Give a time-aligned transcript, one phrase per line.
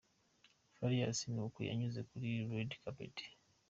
[0.77, 3.15] Farious ni uku yanyuze kuri Red Carpet.